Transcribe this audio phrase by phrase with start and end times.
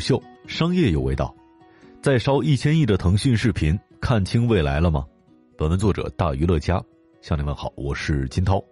[0.00, 1.32] 秀，商业有味道。
[2.02, 5.04] 再烧一千亿的腾讯视频，看清未来了吗？
[5.56, 6.82] 本文作者大娱乐家
[7.20, 8.64] 向您问好，我是金涛。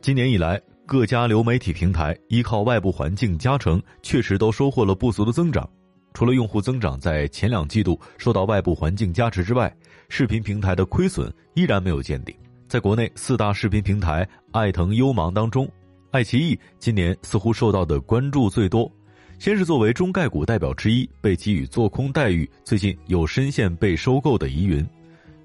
[0.00, 5.68] 今年以来，各家流媒体平台依靠外部环境加成，确实都收获了不俗的增长。
[6.14, 9.70] 除了用户增长在前两季度受到外部环境加持之外，
[10.08, 12.34] 视频平台的亏损依然没有见顶。
[12.66, 15.68] 在国内四大视频平台爱腾优芒当中，
[16.10, 18.90] 爱奇艺今年似乎受到的关注最多。
[19.38, 24.84] 先是作为中概股代表之一被给予做空待遇，最近又深陷被收购的疑云。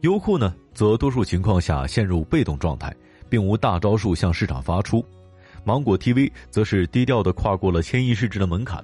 [0.01, 2.95] 优酷呢，则多数情况下陷入被动状态，
[3.29, 5.05] 并无大招数向市场发出。
[5.63, 8.83] 芒果 TV 则是低调的跨过了千亿市值的门槛。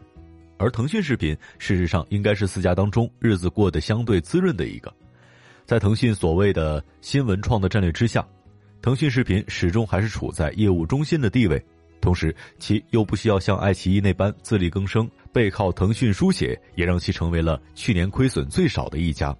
[0.60, 4.94] 而腾讯视频事实上应该是四家当中日子过得相对滋润的一个，
[5.66, 8.28] 在腾讯所谓的新文创的战略之下，
[8.82, 11.64] 腾讯视频始终还是处在业务中心的地位，
[12.08, 19.36] 同时其又不需要像爱奇艺那般自力更生，背靠腾讯书写，也让其成为了去年亏损最少的一家。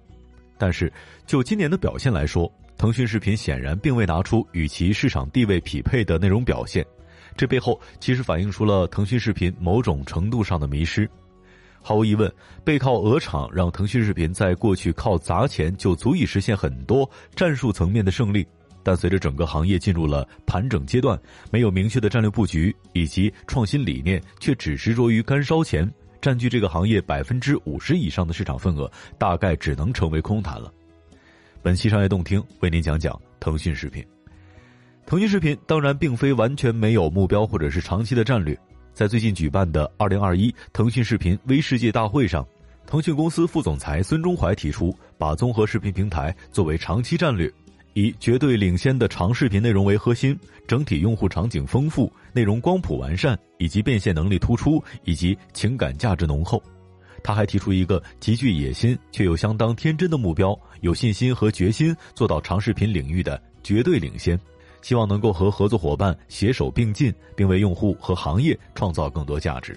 [0.58, 0.92] 但是
[1.26, 6.84] 就今年的表现来说，腾讯视频显然并未拿出与其市场地位匹配的内容表现。
[7.38, 11.08] 这背后其实反映出了腾讯视频某种程度上的迷失。
[11.80, 12.30] 毫无疑问，
[12.62, 18.46] 背靠鹅厂让腾讯视频在过去靠砸钱就足以实现很多战术层面的胜利。
[18.82, 21.18] 但随着整个行业进入了盘整阶段，
[21.50, 30.72] 没有明确的战略布局以及创新理念，却只执着于干烧钱，占据这个行业百分之五十以上的市场份额，大概只能成为空谈了。
[31.62, 34.04] 本期商业动听为您讲讲腾讯视频。
[35.04, 38.56] 腾讯视频当然并非完全没有目标或者是长期的战略，
[38.92, 42.46] 在最近举办的二零二一腾讯视频微世界大会上，
[42.86, 47.50] 腾讯公司副总裁孙忠怀提出，把综合视频平台作为长期战略，
[47.98, 56.62] 以绝对领先的长视频内容为核心，整体用户场景丰富，内容光谱完善，以及变现能力突出，以及情感价值浓厚。
[57.24, 64.38] 他还提出一个极具野心却又相当天真的目标，有信心和决心做到长视频领域的绝对领先。
[64.80, 69.76] 希望能够和合作伙伴携手并进，并为用户和行业创造更多价值。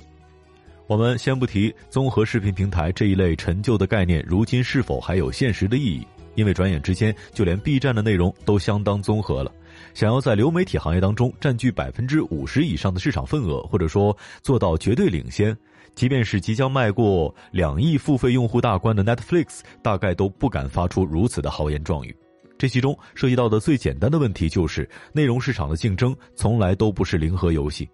[0.86, 6.06] 我们先不提综合视频平台这一类陈旧的概念，如今是否还有现实的意义？
[6.36, 9.52] 因为转眼之间，就连 B 站的内容都相当综合了。
[9.94, 15.58] 想要在流媒体行业当中占据百分之五十以上的市场份额，或者说做到绝对领先，
[15.96, 22.16] 即便是即将迈过两亿付费用户大关的 Netflix，大概都不敢发出如此的豪言壮语。
[22.58, 27.90] 这其中涉及到的最简单的问题就是，内容市场的竞争从来都不是零和游戏。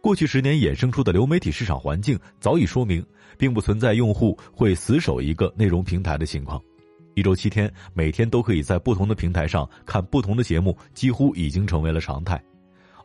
[0.00, 3.04] 过去十年衍生出的流媒体市场环境早已说明，
[3.36, 6.62] 并不存在用户会死守一个内容平台的情况。
[7.18, 12.40] 一周七天，每天都可以在不同的平台上看不同的节目，几乎已经成为了常态。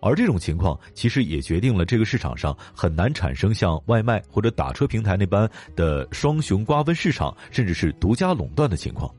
[0.02, 9.12] 而这种情况其实也决定了这个市场上很难产生像外卖或者打车平台那般的双雄瓜分市场，甚至是独家垄断的情况。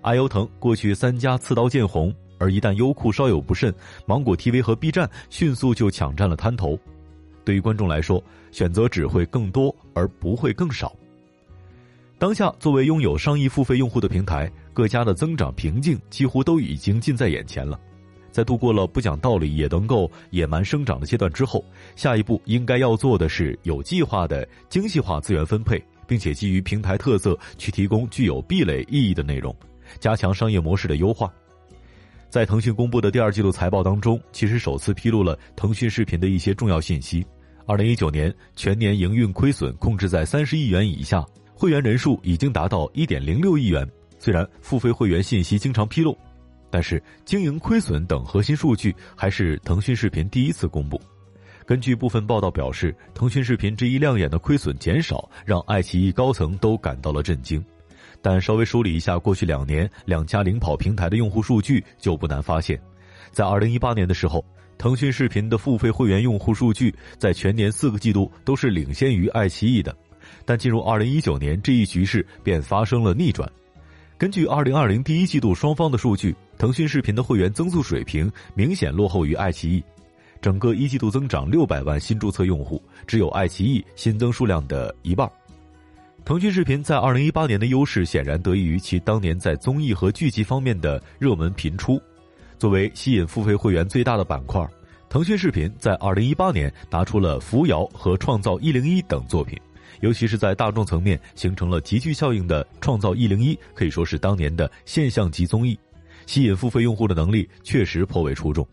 [0.00, 3.74] 爱优腾过去三家刺刀见红，而一旦优酷稍有不慎，
[4.06, 6.78] 芒果 TV 和 B 站迅速就抢占了滩头。
[7.44, 10.94] 对于观众来说，选择只会更多而不会更少。
[12.20, 17.80] 当下作为拥有上亿付费用户的平台，各家的增长瓶颈几乎都已经近在眼前了。
[18.30, 21.64] 在度过了不讲道理也能够野蛮生长的阶段之后，
[21.96, 29.56] 下一步应该要做的是有计划的精细化资源分配，并且基于平台特色去提供具有壁垒意义的内容。
[29.98, 31.32] 加强商业模式的优化，
[32.28, 37.24] 在腾讯公布的第二季度财报当中，其实首次披露了腾讯视频的一些重要信息。
[37.64, 41.24] 二零一九年全年营运亏损控制在三十亿元以下，
[41.60, 43.86] 会员人数已经达到一点零六亿元。
[44.18, 46.16] 虽然付费会员信息经常披露，
[46.70, 50.98] 但是经营亏损等核心数据还是腾讯视频第一次公布。
[51.66, 57.62] 根据部分报道表示，腾讯视频这一亮眼的亏损减少，让爱奇艺高层都感到了震惊。
[58.22, 62.80] 但稍微梳理一下过去两年两家领跑平台的用户数据，就不难发现，
[63.32, 64.42] 在二零一八年的时候，
[64.78, 69.94] 腾讯视频的付费会员用户数据在全年四个季度都是领先于爱奇艺的，
[70.44, 73.50] 但进入二零一九年，这一局势便发生了逆转。
[74.18, 79.84] 根据二零二零第一季度双方的数据，腾讯视频的会员增速水平明显落后于爱奇艺，
[80.42, 85.30] 整个一季度增长六百万新注册用户，只有爱奇艺新增数量的一半。
[86.22, 91.98] 腾讯视频在二零一八年的优势显然得益于其当年在综艺和剧集方面的热门频出。
[92.58, 94.62] 作为吸引付费会员最大的板块，
[95.08, 99.58] 腾讯视频在二零一八年拿出了《扶摇》和《创造一零一》等作品，
[100.00, 105.78] 尤其是在大众层面形成了极具效应的《创造一零一》，可以说是当年的现象级综艺，
[106.26, 108.66] 吸引付费用户的能力确实颇为出众。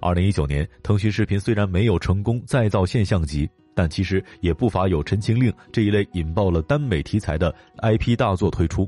[0.00, 3.48] 二零一九年，腾讯视频虽然没有成功再造现象级。
[3.74, 8.86] 但其实也不乏有《陈情令》这一类引爆了耽美题材的 IP 大作推出。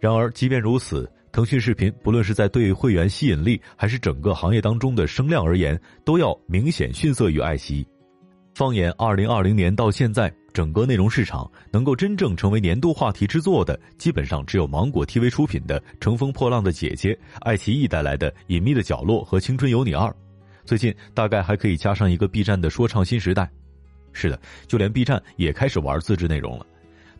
[0.00, 7.86] 然而，即便如此，腾讯视频不论是在对会员吸引力，还是整个行业当中的声量而言，都要明显逊色于爱奇艺。
[8.54, 20.08] 放眼二零二零年到现在，整个内容市场能够真正成为年度话题之作的，基本上只有芒果 TV 出品的《乘风破浪的姐姐》，爱奇艺带来的《隐秘的角落》和《青春有你二》，
[20.64, 23.42] 最近大概还可以加上一个 B 站的《说唱新时代》。
[24.14, 26.66] 是的，就连 B 站也开始玩自制内容了。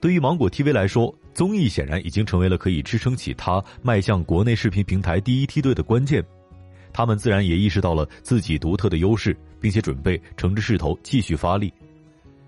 [0.00, 6.24] 对于芒果 TV 来说，综艺显然已经成为了可以支撑起它迈向国内视频平台第一梯队的关键。
[6.90, 11.70] 他们自然也意识到了自己独特的优势，并且准备乘着势头继续发力。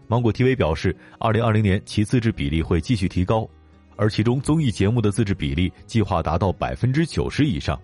[0.08, 3.48] 芒果 TV 表示，二零二零年其自制比例会继续提高，
[3.94, 7.78] 而其中综艺节目的自制比例计划达到百分之九十以上。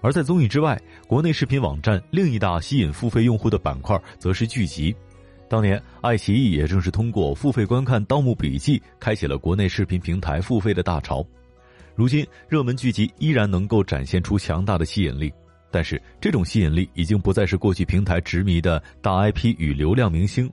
[0.00, 0.76] 而在综艺之外，
[1.06, 4.92] 国内视频网站另一大吸引付费用户的板块则是剧集。
[5.48, 11.24] 当年，爱奇艺也正是通过付费观看《盗墓笔记》，开启了国内视频平台付费的大潮。
[11.94, 15.32] 如今，热门剧集依然能够展现出强大的吸引力。
[15.70, 20.50] 但是，这种吸引力已经不再是过去平台执迷的大 IP 与流量明星。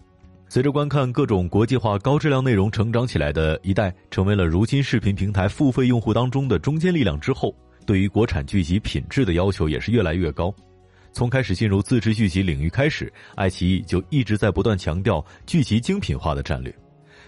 [0.52, 7.56] 随着观看各种国际化高质量内容成长起来的一代，成为了如今视频平台付费用户当中的中坚力量之后，
[7.86, 10.52] 对于国产剧集品质的要求也是越来越高。
[11.14, 16.76] 从开始进入自制剧集领域开始，爱奇艺就一直在不断强调剧集精品化的战略。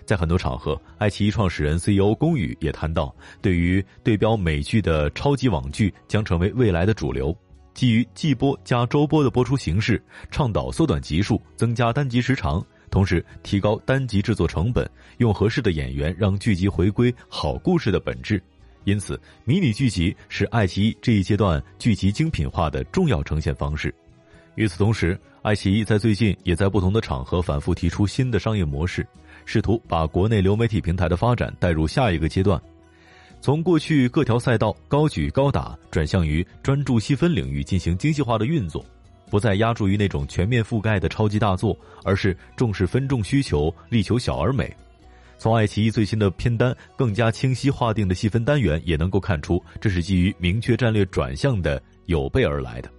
[0.04, 7.36] 在很多场合，爱奇艺创始人 CEO 龚宇也谈到，对于对标美剧的超级网剧将成为未来的主流。
[7.76, 18.40] 基于季播加周播的播出形式，倡导缩短集数、增加单集时长，同时提高单集制作成本，用合适的演员让剧集回归好故事的本质。
[18.84, 23.94] 因此，迷你剧集是爱奇艺这一阶段剧集精品化的重要呈现方式。
[24.56, 29.08] 与此同时，爱奇艺在最近也在不同的场合反复提出新的商业模式，
[29.46, 32.62] 试图把国内流媒体平台的发展带入下一个阶段。
[33.40, 38.86] 从过去各条赛道高举高打，转向于专注细分领域进行精细化的运作，
[39.32, 44.72] 不再压注于那种全面覆盖的超级大作，而是重视分众需求，力求小而美。
[45.38, 52.92] 从爱奇艺最新的片单更加清晰划定的细分单元，也能够看出，这是基于明确战略转向的有备而来的。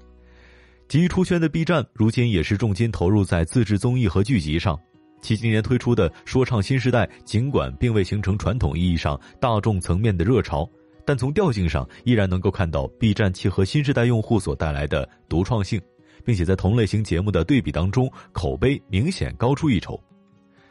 [0.89, 4.77] 急于出圈的 B 站，如今也是重金投入在自制综艺和剧集上。
[5.21, 10.69] 其今年推出的《说唱新时代》，尽管并未形成传统意义上大众层面的热潮，
[11.07, 15.81] 但从调性上依然能够看到 B 站契合新时代用户所带来的独创性，
[16.25, 20.01] 并且在同类型节目的对比当中，口碑明显高出一筹。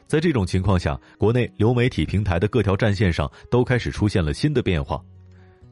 [0.08, 5.02] 在这种情况下，国内流媒体平台的各条战线上都开始出现了新的变化，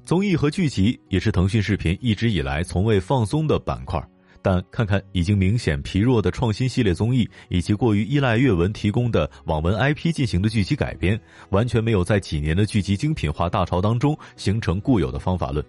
[0.06, 4.02] 综艺和剧集也是腾讯视频一直以来从未放松的板块。
[4.42, 15.62] 但看看已经明显疲弱的创新系列综艺，以及过于依赖阅文提供的网文 IP 进行的剧集改编，完全没有在几年的剧集精品化大潮当中形成固有的方法论。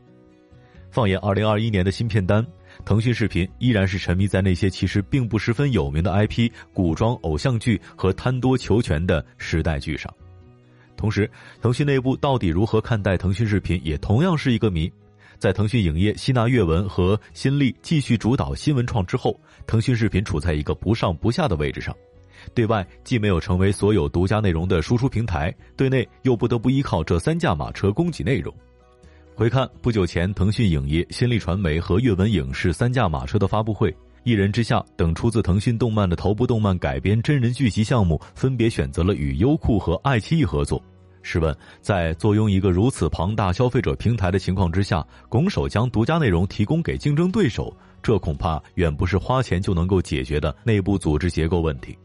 [0.88, 2.46] 放眼二零二一年的新片单，
[2.84, 10.12] 腾讯视频依然是沉迷在那些其实并不十分有名的 IP、古装偶像剧和贪多求全的时代剧上。
[10.96, 11.30] 同时，
[11.62, 14.90] 腾讯内部到底如何看待腾讯视频，也同样是一个谜。
[15.38, 21.96] 在腾讯影业吸纳阅文和新力继续主导新文创之后，腾讯视频处在一个不上不下的位置上，
[22.52, 28.54] 对外既没有成为所有独家内容的输出平台，对内又不得不依靠这三驾马车供给内容。
[29.40, 33.90] 回看不久前腾讯影业、新力传媒和阅文影视三驾马车的发布会，
[34.22, 40.78] 一人之下等出自腾讯动漫的头部动漫改编真人剧集项目，分别选择了与优酷和爱奇艺合作。
[41.22, 51.96] 试问，在坐拥一个如此庞大消费者平台的情况之下，拱手将独家内容提供给竞争对手，这恐怕远不是花钱就能够解决的内部组织结构问题。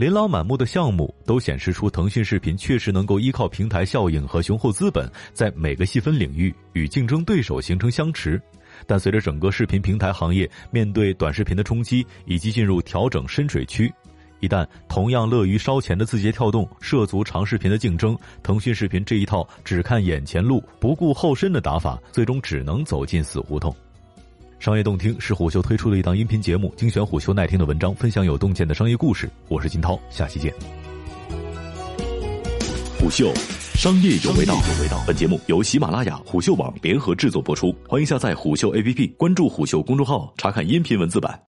[0.00, 8.40] 琳琅满目的项目都显示出腾讯视频确实能够依靠平台效应和雄厚资本，在每个细分领域与竞争对手形成相持。
[8.86, 13.92] 但随着整个视频平台行业面对短视频的冲击，以及进入调整深水区。
[14.38, 23.76] 一旦同样乐于烧钱的字节跳动涉足长视频的竞争，腾讯视频这一套只看眼前路、不顾后身的打法，最终只能走进死胡同。
[24.60, 29.26] 商业洞听是虎嗅推出的一档音频节目，精选虎嗅耐听的文章，分享有洞见的商业故事。
[29.48, 30.52] 我是金涛，下期见。
[32.98, 33.32] 虎嗅，
[33.74, 34.52] 商业有味道。
[34.52, 41.38] 有味道本节目由喜马拉雅、虎嗅网联合制作播出，欢迎下载虎嗅 APP，关注虎嗅公众号，查看音频文字版。